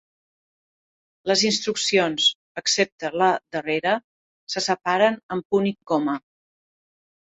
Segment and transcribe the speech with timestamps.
[1.31, 2.31] Les instruccions,
[2.63, 3.95] excepte la darrera,
[4.57, 6.23] se separen amb punt i coma.